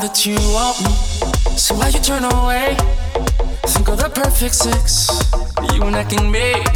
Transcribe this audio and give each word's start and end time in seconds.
that 0.00 0.24
you 0.24 0.36
want 0.54 0.80
me. 0.80 0.92
So 1.56 1.74
why 1.74 1.88
you 1.88 2.00
turn 2.00 2.24
away? 2.24 2.76
Think 3.66 3.88
of 3.88 3.98
the 3.98 4.08
perfect 4.08 4.54
sex 4.54 5.08
you 5.74 5.82
and 5.82 5.96
I 5.96 6.04
can 6.04 6.30
make. 6.30 6.74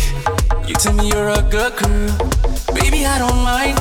You 0.69 0.75
tell 0.75 0.93
me 0.93 1.09
you're 1.09 1.31
a 1.31 1.43
good 1.43 1.73
girl, 1.77 2.11
baby 2.75 3.07
I 3.07 3.19
don't 3.19 3.43
mind. 3.43 3.79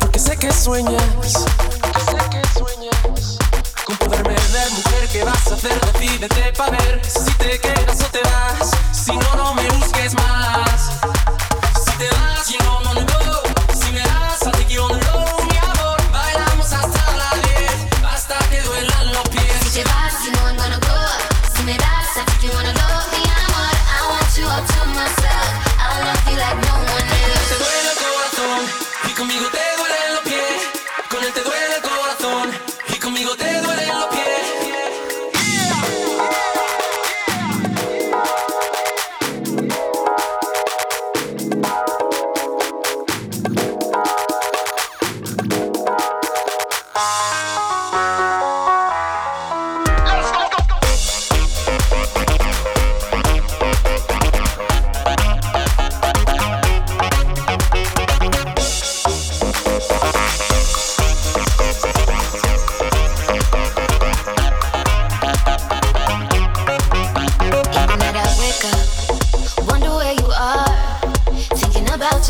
Porque 0.00 0.18
sé 0.18 0.36
que 0.38 0.52
sueñas, 0.52 1.02
sé 1.32 2.20
que 2.30 2.42
sueñas 2.58 3.38
con 3.86 3.96
poderme 3.96 4.34
ver, 4.34 4.70
mujer. 4.70 5.08
¿Qué 5.12 5.24
vas 5.24 5.50
a 5.50 5.54
hacer? 5.54 5.80
Decídete 5.92 6.52
pa 6.56 6.70
ver 6.70 7.00
si 7.04 7.32
te 7.38 7.58
quedas 7.58 8.00
o 8.02 8.06
te 8.12 8.20
vas. 8.20 8.70
Si 8.92 9.12
no, 9.12 9.36
no 9.36 9.54
me 9.54 9.61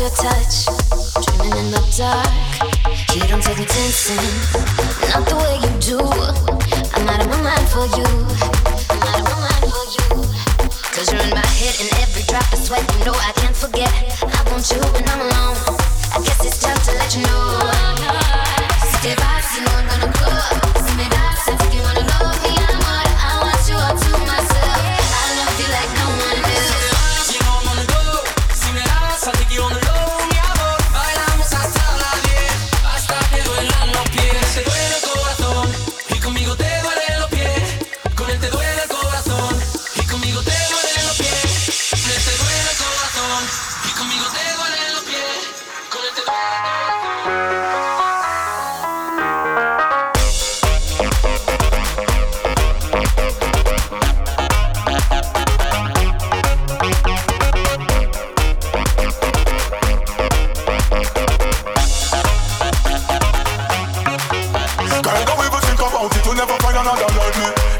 your 0.03 0.11
touch, 0.11 0.67
dreaming 1.23 1.57
in 1.63 1.71
the 1.71 1.79
dark. 1.95 2.27
You 3.15 3.23
don't 3.31 3.41
take 3.41 3.59
attention, 3.59 4.19
not 5.07 5.23
the 5.29 5.35
way 5.39 5.55
you 5.63 5.71
do. 5.79 5.99
I'm 6.91 7.07
out 7.07 7.21
of 7.23 7.29
my 7.31 7.39
mind 7.39 7.67
for 7.71 7.87
you. 7.95 8.03
I'm 8.91 8.99
out 8.99 9.19
of 9.19 9.27
my 9.31 9.39
mind 9.47 9.63
for 9.71 9.85
you. 9.95 10.27
Cause 10.91 11.09
you're 11.09 11.21
in 11.21 11.29
my 11.29 11.47
head 11.55 11.75
and 11.79 11.89
every 12.03 12.23
drop 12.23 12.51
of 12.51 12.59
sweat. 12.59 12.83
You 12.99 13.05
know 13.05 13.13
I 13.13 13.31
can't 13.37 13.55
forget. 13.55 13.93
I 14.23 14.51
want 14.51 14.69
you 14.71 14.81
when 14.91 15.07
I'm 15.07 15.21
alone. 15.21 15.55
I 16.11 16.21
guess 16.25 16.43
it's 16.43 16.59
time 16.59 16.77
to 16.77 16.91
let 16.99 17.15
you 17.15 17.23
know. 17.23 17.72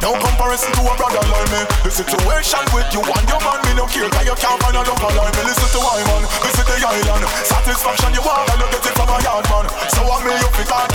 No 0.04 0.12
comparison 0.20 0.68
to 0.76 0.84
a 0.84 0.94
brother 1.00 1.24
like 1.32 1.48
me. 1.48 1.64
The 1.88 1.88
situation 1.88 2.60
with 2.76 2.92
you 2.92 3.00
and 3.00 3.24
your 3.24 3.40
man, 3.40 3.64
me 3.64 3.72
no 3.72 3.88
care, 3.88 4.12
cause 4.12 4.28
you 4.28 4.36
can't 4.36 4.60
find 4.60 4.76
a 4.76 4.84
lover 4.84 5.16
like 5.16 5.32
me. 5.32 5.48
Listen 5.48 5.70
to 5.72 5.80
why 5.80 6.04
man, 6.04 6.28
visit 6.44 6.68
the 6.68 6.76
island. 6.84 7.24
Satisfaction 7.48 8.12
you 8.12 8.20
want, 8.20 8.52
and 8.52 8.60
you 8.60 8.68
get 8.68 8.84
it 8.84 8.94
from 9.00 9.08
a 9.08 9.18
yard 9.24 9.48
man. 9.48 9.66
So 9.96 10.04
I 10.04 10.20
may 10.28 10.36
you 10.36 10.50
fit 10.60 10.68
hard 10.68 10.92